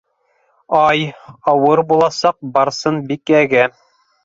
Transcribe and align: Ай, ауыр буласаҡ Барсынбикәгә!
Ай, 0.77 1.03
ауыр 1.53 1.83
буласаҡ 1.93 2.39
Барсынбикәгә! 2.57 3.71